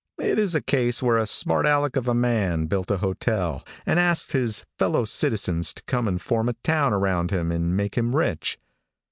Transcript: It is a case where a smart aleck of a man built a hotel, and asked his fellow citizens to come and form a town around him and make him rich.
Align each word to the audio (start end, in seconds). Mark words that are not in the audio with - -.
It 0.17 0.39
is 0.39 0.55
a 0.55 0.61
case 0.63 1.03
where 1.03 1.19
a 1.19 1.27
smart 1.27 1.67
aleck 1.67 1.95
of 1.95 2.07
a 2.07 2.15
man 2.15 2.65
built 2.65 2.89
a 2.89 2.97
hotel, 2.97 3.63
and 3.85 3.99
asked 3.99 4.31
his 4.31 4.65
fellow 4.79 5.05
citizens 5.05 5.75
to 5.75 5.83
come 5.83 6.07
and 6.07 6.19
form 6.19 6.49
a 6.49 6.53
town 6.63 6.91
around 6.91 7.29
him 7.29 7.51
and 7.51 7.77
make 7.77 7.93
him 7.93 8.15
rich. 8.15 8.57